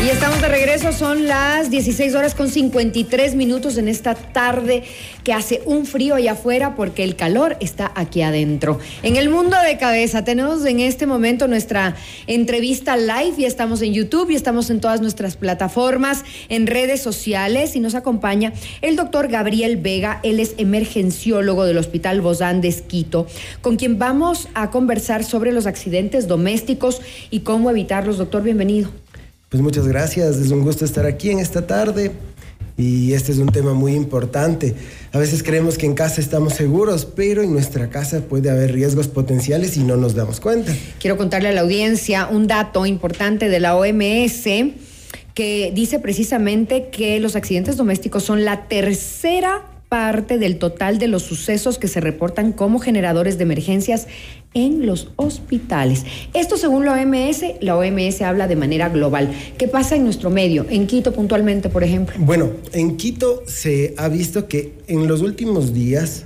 [0.00, 4.84] Y estamos de regreso, son las 16 horas con 53 minutos en esta tarde
[5.24, 8.78] que hace un frío allá afuera porque el calor está aquí adentro.
[9.02, 11.96] En el mundo de cabeza tenemos en este momento nuestra
[12.28, 17.74] entrevista live y estamos en YouTube y estamos en todas nuestras plataformas, en redes sociales
[17.74, 18.52] y nos acompaña
[18.82, 23.26] el doctor Gabriel Vega, él es emergenciólogo del Hospital Bozán de Esquito,
[23.62, 28.16] con quien vamos a conversar sobre los accidentes domésticos y cómo evitarlos.
[28.16, 28.90] Doctor, bienvenido.
[29.48, 32.12] Pues muchas gracias, es un gusto estar aquí en esta tarde
[32.76, 34.74] y este es un tema muy importante.
[35.10, 39.08] A veces creemos que en casa estamos seguros, pero en nuestra casa puede haber riesgos
[39.08, 40.74] potenciales y no nos damos cuenta.
[41.00, 44.44] Quiero contarle a la audiencia un dato importante de la OMS
[45.32, 51.22] que dice precisamente que los accidentes domésticos son la tercera parte del total de los
[51.22, 54.06] sucesos que se reportan como generadores de emergencias
[54.54, 56.04] en los hospitales.
[56.34, 59.30] Esto según la OMS, la OMS habla de manera global.
[59.56, 60.66] ¿Qué pasa en nuestro medio?
[60.68, 62.16] En Quito puntualmente, por ejemplo.
[62.18, 66.24] Bueno, en Quito se ha visto que en los últimos días,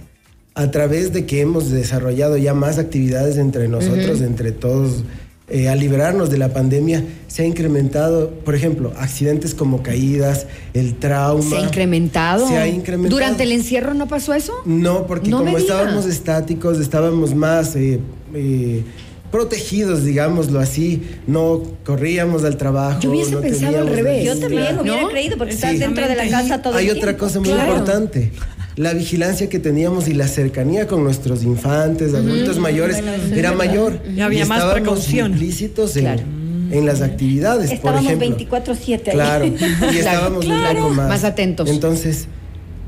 [0.54, 5.04] a través de que hemos desarrollado ya más actividades entre nosotros, entre todos,
[5.52, 10.94] eh, a liberarnos de la pandemia, se ha incrementado, por ejemplo, accidentes como caídas, el
[10.94, 11.42] trauma.
[11.48, 12.48] ¿Se ha incrementado?
[12.48, 13.14] Se ha incrementado.
[13.14, 14.52] ¿Durante el encierro no pasó eso?
[14.64, 18.00] No, porque No como estábamos estáticos, estábamos más eh,
[18.34, 18.82] eh,
[19.30, 23.00] protegidos, digámoslo así, no corríamos al trabajo.
[23.00, 24.24] Yo hubiese no pensado al revés.
[24.24, 24.80] Yo también necesidad.
[24.82, 25.08] hubiera ¿No?
[25.08, 25.58] creído porque Sí.
[25.58, 27.24] estás dentro de la casa todo Hay el otra tiempo.
[27.24, 27.72] cosa muy Claro.
[27.72, 28.32] importante.
[28.76, 33.02] La vigilancia que teníamos y la cercanía con nuestros infantes, adultos mayores,
[33.34, 34.00] era mayor.
[34.14, 35.32] Ya había y más estábamos precaución.
[35.32, 36.22] implícitos en, Claro.
[36.70, 38.28] en las actividades, por Estábamos ejemplo.
[38.38, 39.14] 24-7 ahí.
[39.14, 39.54] Claro, y
[39.98, 41.08] estábamos un poco más.
[41.08, 41.68] Más atentos.
[41.68, 42.26] Entonces,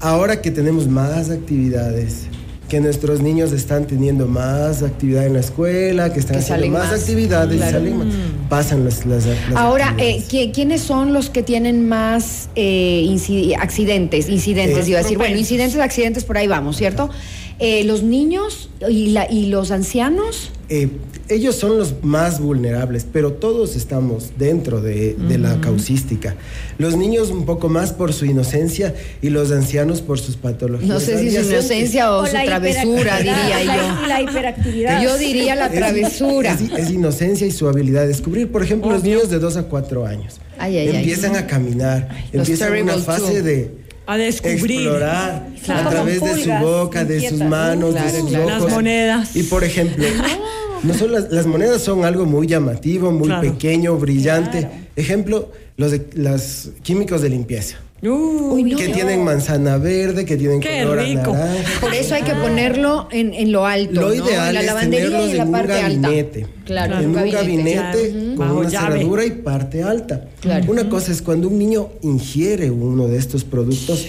[0.00, 2.22] ahora que tenemos más actividades,
[2.68, 6.90] que nuestros niños están teniendo más actividad en la escuela, que están Que haciendo más,
[6.90, 7.00] más.
[7.00, 7.72] actividades, Claro.
[7.78, 8.14] salen más,
[8.48, 10.28] pasan las, las, las Ahora, eh, actividades.
[10.30, 14.28] ¿qui- ¿quiénes son los que tienen más eh, inci- accidentes?
[14.28, 15.18] Incidentes, Eh, iba a decir.
[15.18, 17.10] Bueno, incidentes, accidentes, por ahí vamos, ¿cierto?
[17.60, 20.50] Eh, los niños y, la, y los ancianos.
[20.68, 20.88] Eh,
[21.28, 26.34] ellos son los más vulnerables, pero todos estamos dentro de, de la causística.
[26.78, 30.88] Los niños un poco más por su inocencia y los ancianos por sus patologías.
[30.88, 34.06] No sé si su inocencia o, O su travesura, diría yo.
[34.08, 35.02] La hiperactividad.
[35.02, 36.52] Yo diría la Es- travesura.
[36.52, 38.50] Es, es inocencia y su habilidad de descubrir.
[38.50, 40.96] Por ejemplo, los niños de 2 a 4 años Ay, ay, ay.
[40.96, 43.42] empiezan a caminar, empiezan una fase two.
[43.42, 44.80] de A descubrir.
[44.82, 48.46] explorar a través de su boca, de sus manos, Claro, de sus claro.
[48.46, 48.62] ojos.
[48.62, 49.36] Las monedas.
[49.36, 50.04] Y por ejemplo,
[50.82, 54.68] no son las, las monedas son algo muy llamativo, muy pequeño, brillante.
[54.96, 57.78] Ejemplo, los de, las químicos de limpieza.
[58.12, 58.76] Uy, no.
[58.76, 61.32] que tienen manzana verde, que tienen Qué color a rico.
[61.32, 61.80] naranja.
[61.80, 64.00] Por eso hay que ponerlo en, en lo alto.
[64.00, 64.14] Lo ¿no?
[64.14, 66.40] ideal en la es lavandería tenerlos y en la en un parte gabinete.
[66.42, 66.52] alta.
[66.64, 67.98] Claro, en un gabinete Claro.
[68.26, 68.92] con Bajo una llave.
[68.96, 70.24] cerradura y parte alta.
[70.40, 70.70] Claro.
[70.70, 74.06] Una cosa es cuando un niño ingiere uno de estos productos,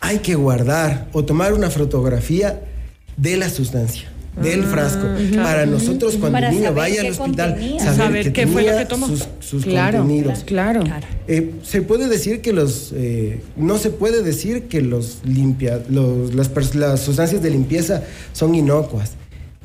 [0.00, 2.60] hay que guardar o tomar una fotografía
[3.16, 4.08] de la sustancia.
[4.42, 5.06] Del Ah, frasco.
[5.36, 7.78] Para nosotros, cuando Para el niño vaya al hospital, contenía.
[7.80, 9.06] saber, Saber que qué fue lo tenía que tomó.
[9.08, 10.44] sus, sus Claro, contenidos.
[10.44, 10.84] claro.
[11.26, 16.34] Eh, se puede decir que los eh, no se puede decir que los limpia los,
[16.34, 18.02] las, las sustancias de limpieza
[18.34, 19.12] son inocuas.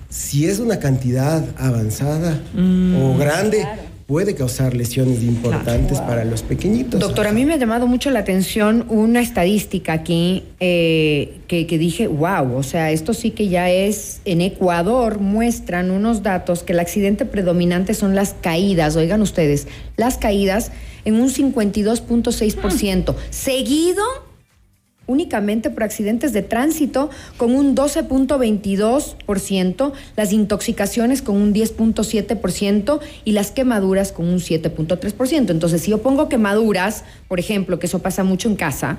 [0.10, 3.66] Si es una cantidad avanzada o grande,
[4.12, 7.00] puede causar lesiones importantes para los pequeñitos.
[7.00, 11.78] Doctor, a mí me ha llamado mucho la atención una estadística aquí eh, que, que
[11.78, 16.74] dije, wow, o sea, esto sí que ya es, en Ecuador muestran unos datos que
[16.74, 20.74] el accidente predominante son las caídas, oigan ustedes, las caídas
[21.06, 24.04] en un 52.6%, seguido
[25.12, 33.52] únicamente por accidentes de tránsito con un 12.22%, las intoxicaciones con un 10.7% y las
[33.52, 35.52] quemaduras con un 7.3%.
[35.52, 38.98] Entonces, si yo pongo quemaduras, por ejemplo, que eso pasa mucho en casa,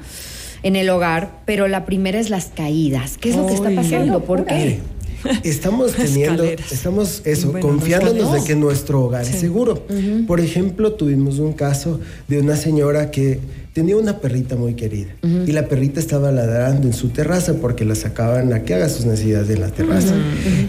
[0.62, 3.19] en el hogar, pero la primera es las caídas.
[3.19, 4.25] ¿Qué es lo que está pasando?
[4.25, 4.81] ¿Por qué?
[5.44, 6.72] Estamos teniendo, Escaleras.
[6.72, 8.34] estamos eso, Bueno, confiándonos no.
[8.34, 9.87] de que nuestro hogar es seguro.
[10.27, 13.41] Por ejemplo, tuvimos un caso de una señora que
[13.72, 17.95] tenía una perrita muy querida y la perrita estaba ladrando en su terraza porque la
[17.95, 20.15] sacaban a que haga sus necesidades en la terraza.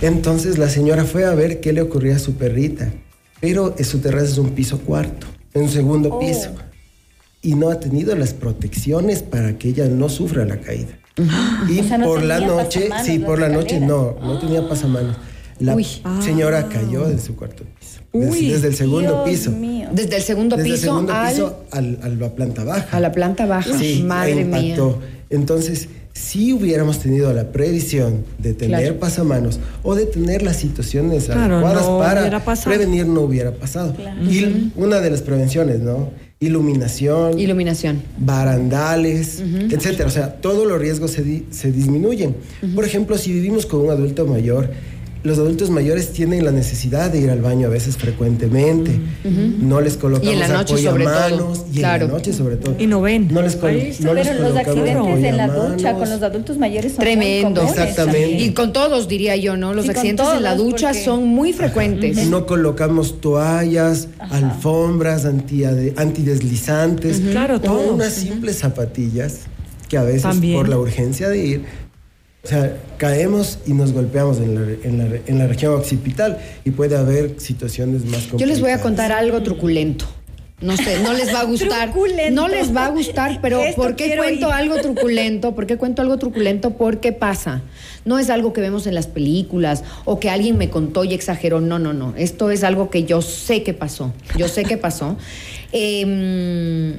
[0.02, 2.92] Entonces la señora fue a ver qué le ocurría a su perrita,
[3.42, 6.20] pero en su terraza es un piso cuarto, en un segundo Oh.
[6.20, 6.50] piso
[7.42, 10.98] y no ha tenido las protecciones para que ella no sufra la caída.
[11.70, 14.68] Y O sea, no por la noche, pasamanos sí, por la noche no, no tenía
[14.68, 15.16] pasamanos.
[15.60, 15.86] La Uy.
[16.24, 18.50] señora cayó de su cuarto piso, Uy.
[18.50, 19.52] desde, el segundo Dios piso.
[19.52, 19.88] mío.
[19.92, 22.98] Desde el segundo Desde el piso, segundo al- piso al- a la planta baja.
[22.98, 23.78] a la planta baja.
[23.78, 24.98] Sí, Madre impactó.
[24.98, 25.08] mía.
[25.30, 29.00] Entonces, si hubiéramos tenido la previsión de tener Claro.
[29.00, 33.96] pasamanos o de tener las situaciones Claro, adecuadas no para prevenir, no hubiera pasado.
[34.30, 36.10] Y una de las prevenciones, ¿no?
[36.46, 38.02] Iluminación, Iluminación.
[38.18, 40.08] barandales, etcétera.
[40.08, 42.36] O sea, todos los riesgos se, di- se disminuyen.
[42.76, 44.70] Por ejemplo, si vivimos con un adulto mayor,
[45.24, 49.00] los adultos mayores tienen la necesidad de ir al baño a veces frecuentemente.
[49.62, 52.06] No les colocamos Y en la noche sobre todo, apoyamanos, y claro.
[52.06, 52.76] en la noche sobre todo.
[52.78, 53.30] Y no ven.
[53.32, 56.10] No les, col- Ahí está, no les Pero los colocamos accidentes en la ducha con
[56.10, 57.62] los adultos mayores son muy Tremendo.
[57.62, 58.32] Exactamente.
[58.32, 59.74] Y con todos, diría yo, ¿no?
[59.74, 62.28] Los Sí, accidentes en la ducha porque- son muy frecuentes.
[62.28, 67.20] No colocamos toallas, alfombras antiade- antideslizantes.
[67.32, 67.94] Claro, o todo.
[67.94, 69.40] unas simples zapatillas
[69.88, 70.58] que a veces También.
[70.58, 71.66] por la urgencia de ir,
[72.44, 76.72] o sea, caemos y nos golpeamos en la, en la- en la región occipital y
[76.72, 78.40] puede haber situaciones más complicadas.
[78.42, 80.06] Yo les voy a contar algo truculento.
[80.60, 81.92] No sé, no les va a gustar.
[81.92, 82.42] Truculento.
[82.42, 85.56] No les va a gustar, pero Esto ¿por qué cuento algo truculento?
[85.56, 86.72] ¿Por qué cuento algo truculento?
[86.78, 87.62] Porque pasa.
[88.06, 91.60] No es algo que vemos en las películas o que alguien me contó y exageró.
[91.60, 92.14] No, no, no.
[92.18, 94.14] Esto es algo que yo sé que pasó.
[94.38, 95.18] Yo sé que pasó.
[95.74, 96.96] Eh,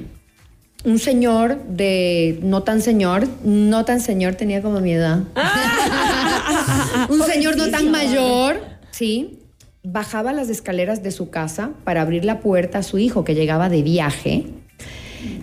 [0.84, 5.24] un señor de no tan señor, no tan señor, tenía como mi edad.
[7.08, 8.60] un señor no tan mayor,
[8.90, 9.40] sí,
[9.82, 13.68] bajaba las escaleras de su casa para abrir la puerta a su hijo que llegaba
[13.68, 14.46] de viaje.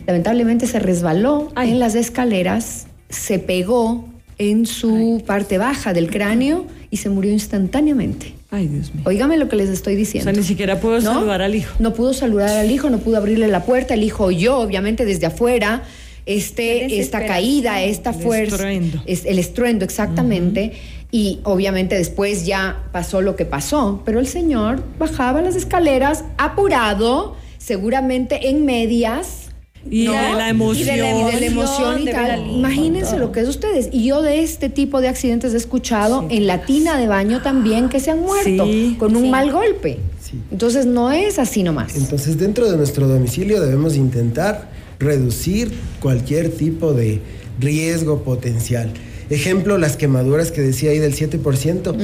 [0.06, 1.72] Lamentablemente se resbaló Ay.
[1.72, 4.06] en las escaleras, se pegó
[4.38, 8.34] en su parte baja del cráneo y se murió instantáneamente.
[8.50, 9.04] Ay, Dios mío.
[9.06, 10.30] Óigame lo que les estoy O diciendo.
[10.32, 11.14] sea, ni siquiera puedo ¿No?
[11.14, 11.74] saludar al hijo.
[11.80, 13.94] No pudo saludar al hijo, no pudo abrirle la puerta.
[13.94, 15.84] El hijo oyó, obviamente, desde afuera,
[16.26, 18.56] este, esta caída, esta El fuerza.
[18.56, 19.02] estruendo.
[19.06, 20.74] Es el estruendo, exactamente.
[21.12, 24.02] Y obviamente después ya pasó lo que pasó.
[24.06, 29.51] Pero el señor bajaba las escaleras apurado, seguramente en medias.
[29.90, 30.12] Y ¿no?
[30.14, 30.88] de la emoción.
[30.88, 32.48] Y de la Y de la emoción y de tal.
[32.52, 33.20] Imagínense todo.
[33.22, 33.90] lo que es ustedes.
[33.92, 37.90] Y yo de este tipo de accidentes he escuchado en la tina de baño también
[37.90, 39.30] que se han muerto Sí, con un sí.
[39.30, 39.98] mal golpe.
[40.22, 40.40] Sí.
[40.52, 41.96] Entonces no es así nomás.
[41.98, 44.70] Entonces, dentro de nuestro domicilio debemos intentar
[45.00, 47.20] reducir cualquier tipo de
[47.60, 48.92] riesgo potencial.
[49.32, 51.96] Ejemplo, las quemaduras que decía ahí del 7%.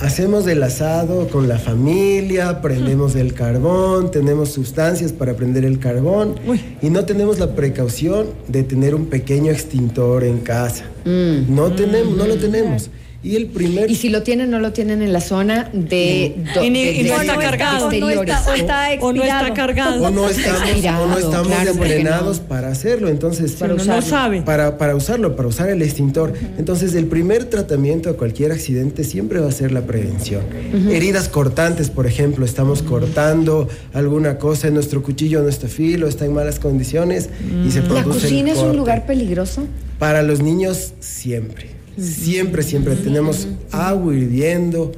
[0.00, 6.34] Hacemos el asado con la familia, prendemos el carbón, tenemos sustancias para prender el carbón
[6.46, 6.60] Uy.
[6.82, 10.84] y no tenemos la precaución de tener un pequeño extintor en casa.
[11.04, 12.90] No tenemos, no lo tenemos.
[13.24, 16.62] Y el primer Y si lo tienen, no lo tienen en la zona de, do-
[16.62, 17.86] Y ni- de- y no de- está de cargado.
[17.86, 20.04] O no está, o está O no está cargado.
[20.04, 22.46] o no estamos, expirado, o no estamos claro, entrenados no.
[22.48, 23.08] para hacerlo.
[23.08, 24.02] Entonces, Pero no usarlo.
[24.02, 24.42] sabe.
[24.42, 26.34] para, para usarlo, para usar el extintor.
[26.58, 30.42] Entonces, el primer tratamiento a cualquier accidente siempre va a ser la prevención.
[30.90, 36.34] Heridas cortantes, por ejemplo, estamos cortando alguna cosa en nuestro cuchillo, nuestro filo, está en
[36.34, 37.30] malas condiciones
[37.66, 39.64] y se ¿La produce el cocina es un lugar peligroso?
[39.98, 41.68] Para los niños, siempre.
[41.98, 44.92] Siempre, siempre tenemos agua hirviendo,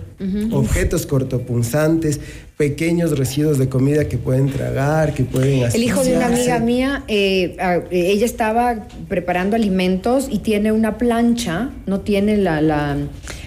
[0.53, 2.21] objetos cortopunzantes,
[2.57, 7.05] pequeños residuos de comida que pueden tragar, que pueden El hijo de una amiga mía,
[7.07, 12.97] eh, eh, ella estaba preparando alimentos y tiene una plancha, no tiene la, la,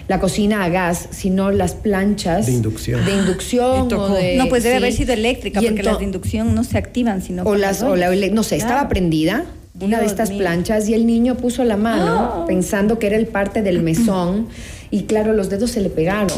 [0.06, 3.04] la cocina a gas, sino las planchas De inducción.
[3.04, 4.82] De inducción o de- No, pues debe sí.
[4.84, 7.96] haber sido eléctrica, Y porque las de inducción no se activan, sino o las, o
[7.96, 9.44] la- no sé, estaba prendida
[9.80, 10.38] una de estas mío.
[10.40, 12.44] planchas y el niño puso la mano Ah.
[12.46, 14.48] pensando que era el parte del mesón
[14.90, 16.28] y claro, los dedos se le pegaron.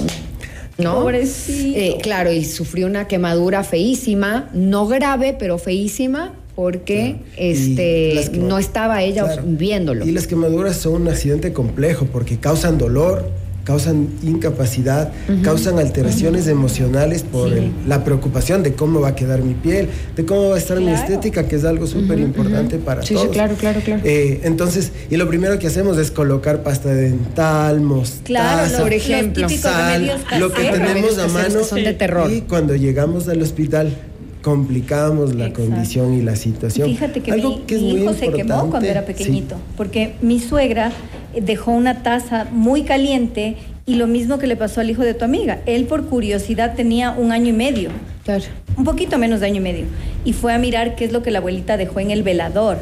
[0.78, 0.94] ¿No?
[1.00, 1.78] Pobrecito.
[1.78, 9.02] Eh, claro, y sufrió una quemadura feísima, no grave, pero feísima, porque este no estaba
[9.02, 9.42] ella Claro.
[9.46, 10.06] viéndolo.
[10.06, 13.28] Y las quemaduras son un accidente complejo porque causan dolor,
[13.64, 19.54] causan incapacidad, causan alteraciones emocionales por el- la preocupación de cómo va a quedar mi
[19.54, 23.08] piel, de cómo va a estar mi estética, que es algo súper importante para Sí,
[23.08, 23.28] sí, todos.
[23.28, 24.02] claro, claro, claro.
[24.04, 29.48] Eh, entonces, y lo primero que hacemos es colocar pasta dental, mostaza, Claro, por ejemplo.
[29.48, 32.30] sal, lo que tenemos a mano que son de terror.
[32.32, 33.92] y cuando llegamos al hospital
[34.42, 35.70] complicamos la Exacto.
[35.70, 36.88] condición y la situación.
[36.90, 39.06] Fíjate que Algo mi, que es mi muy hijo se quemó cuando era sí.
[39.06, 40.90] pequeñito, porque mi suegra
[41.40, 45.24] dejó una taza muy caliente y lo mismo que le pasó al hijo de tu
[45.24, 45.58] amiga.
[45.66, 47.90] Él por curiosidad tenía un año y medio,
[48.24, 48.44] Claro.
[48.76, 49.84] un poquito menos de año y medio,
[50.24, 52.78] y fue a mirar qué es lo que la abuelita dejó en el velador.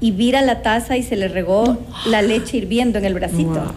[0.00, 3.50] Y vira la taza y se le regó la leche hirviendo en el bracito.
[3.54, 3.72] Wow.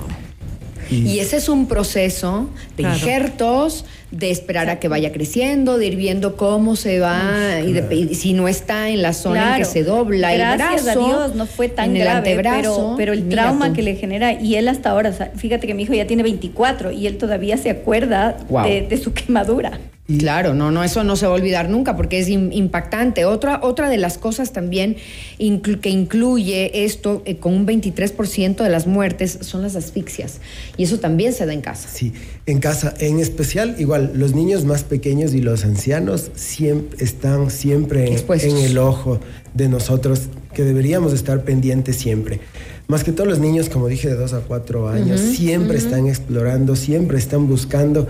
[0.90, 2.96] Y ese es un proceso de Claro.
[2.96, 7.96] injertos, de esperar a que vaya creciendo, de ir viendo cómo se va, y, de-
[7.96, 11.06] y si no está en la zona en que se dobla Gracias el brazo.
[11.06, 13.74] a Dios no fue tan en el grave, antebrazo, pero, pero el trauma tú.
[13.74, 16.24] que le genera, y él hasta ahora, o sea, fíjate que mi hijo ya tiene
[16.24, 18.64] 24 y él todavía se acuerda Wow.
[18.66, 19.80] de, de su quemadura.
[20.08, 23.26] Y- Claro, no, no, eso no se va a olvidar nunca porque es im- impactante.
[23.26, 24.98] Otra, otra de las cosas también
[25.40, 30.42] inclu- que incluye esto eh, con un 23% de las muertes son las asfixias.
[30.78, 31.90] Y eso también se da en casa.
[31.92, 32.14] Sí,
[32.46, 38.06] en casa, en especial, igual los niños más pequeños y los ancianos siempre, están siempre
[38.08, 38.14] en,
[38.58, 39.20] en el ojo
[39.56, 40.22] de nosotros,
[40.54, 42.42] que deberíamos estar pendientes siempre.
[42.88, 46.76] Más que todos los niños, como dije, de 2 a 4 años, siempre están explorando,
[46.76, 48.08] siempre están buscando.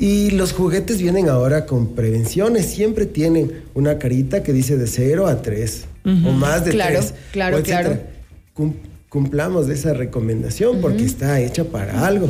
[0.00, 5.28] Y los juguetes vienen ahora con prevenciones, siempre tienen una carita que dice de 0
[5.28, 6.72] a 3 o más de 3.
[6.72, 8.00] Claro, claro, claro
[9.10, 12.28] cumplamos esa recomendación porque está hecha para algo.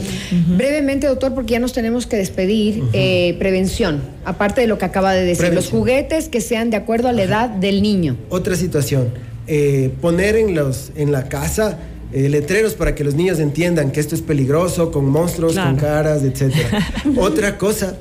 [0.57, 5.12] Brevemente, doctor, porque ya nos tenemos que despedir, eh, prevención, aparte de lo que acaba
[5.12, 8.17] de decir, los juguetes que sean de acuerdo a la edad del niño.
[8.31, 9.11] Otra situación,
[9.47, 11.79] eh, poner en, los, en la casa
[12.12, 16.23] eh, letreros para que los niños entiendan que esto es peligroso, con monstruos, con caras,
[16.23, 16.55] etc.
[17.17, 17.97] Otra cosa,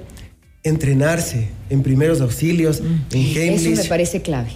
[0.63, 3.73] entrenarse en primeros auxilios, en Heimlich.
[3.73, 4.49] Eso me parece clave.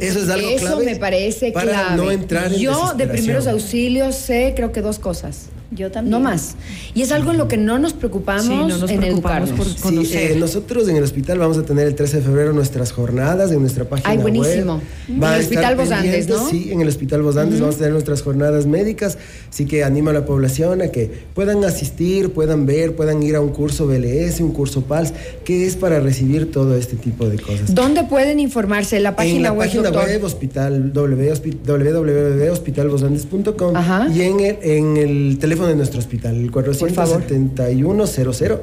[0.00, 1.96] Eso es algo Eso me parece para clave.
[1.96, 5.46] no entrar en Yo de primeros auxilios sé creo que dos cosas.
[5.72, 6.10] Yo también.
[6.10, 6.56] No más.
[6.94, 9.74] Y es algo en lo que no nos preocupamos Sí, no nos en preocupamos educarnos.
[9.74, 10.28] por conocer.
[10.28, 13.52] Sí, eh, nosotros en el hospital vamos a tener el 13 de febrero nuestras jornadas
[13.52, 14.74] en nuestra página Ay, buenísimo.
[14.78, 14.82] web.
[15.08, 16.50] En el estar Hospital Vos Andes, pendientes, ¿no?
[16.50, 19.16] Sí, en el Hospital Vos Andes vamos a tener nuestras jornadas médicas,
[19.48, 23.40] así que animo a la población a que puedan asistir, puedan ver, puedan ir a
[23.40, 25.12] un curso BLS, un curso PALS,
[25.44, 27.72] que es para recibir todo este tipo de cosas.
[27.74, 28.98] ¿Dónde pueden informarse?
[28.98, 30.08] La página en la web, página doctor.
[30.08, 33.74] web hospital www.hospitalvosandes.com
[34.14, 38.58] y en el, en el teléfono de nuestro hospital, el 47100.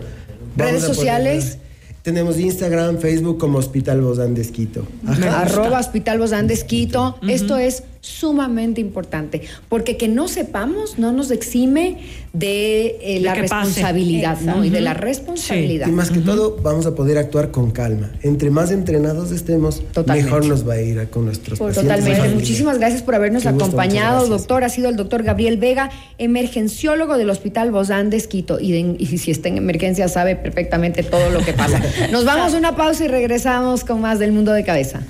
[0.56, 1.58] Redes sociales.
[2.02, 4.88] Tenemos Instagram, Facebook como Hospital Andes Quito.
[5.06, 7.18] Arroba Hospital Andes Quito.
[7.28, 11.98] Esto es sumamente importante, porque que no sepamos no nos exime
[12.34, 14.64] de eh, la responsabilidad, ¿no?
[14.64, 15.88] Y de la responsabilidad.
[15.88, 18.12] Y más que todo, vamos a poder actuar con calma.
[18.22, 20.24] Entre más entrenados estemos, Totalmente.
[20.24, 21.84] mejor nos va a ir con nuestros pacientes.
[22.06, 22.36] Totalmente.
[22.36, 24.64] Muchísimas gracias por habernos Qué acompañado, doctor.
[24.64, 28.60] Ha sido el doctor Gabriel Vega, emergenciólogo del Hospital Vos Andes Quito.
[28.60, 31.82] Y, de- y si está en emergencia, sabe perfectamente todo lo que pasa.
[32.12, 35.02] Nos vamos a una pausa y regresamos con más del mundo de cabeza.